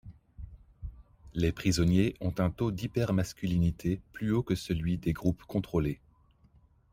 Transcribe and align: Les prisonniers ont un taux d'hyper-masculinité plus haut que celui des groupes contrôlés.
Les 1.35 1.51
prisonniers 1.51 2.15
ont 2.21 2.33
un 2.39 2.49
taux 2.49 2.71
d'hyper-masculinité 2.71 4.01
plus 4.13 4.31
haut 4.31 4.41
que 4.41 4.55
celui 4.55 4.97
des 4.97 5.13
groupes 5.13 5.43
contrôlés. 5.43 5.99